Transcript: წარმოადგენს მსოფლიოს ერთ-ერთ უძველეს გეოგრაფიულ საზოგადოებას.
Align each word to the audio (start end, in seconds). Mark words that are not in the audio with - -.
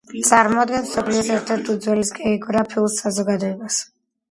წარმოადგენს 0.27 0.87
მსოფლიოს 0.89 1.29
ერთ-ერთ 1.35 1.69
უძველეს 1.75 2.13
გეოგრაფიულ 2.21 2.91
საზოგადოებას. 2.97 3.81